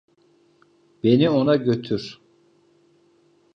Beni 1.03 1.29
ona 1.29 1.55
götür. 1.55 2.21